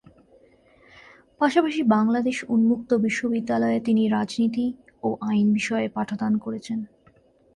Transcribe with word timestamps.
পাশাপাশি 1.41 1.81
বাংলাদেশ 1.87 2.37
উন্মুক্ত 2.49 2.89
বিশ্ববিদ্যালয়ে 2.97 3.79
তিনি 3.79 4.03
রাজনীতি 4.07 4.65
ও 5.03 5.09
আইন 5.21 5.47
বিষয়ে 5.53 5.87
পাঠদান 5.89 6.33
করেছেন। 6.37 6.79